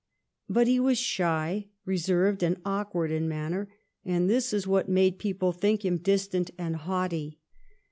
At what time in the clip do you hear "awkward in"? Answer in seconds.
2.65-3.27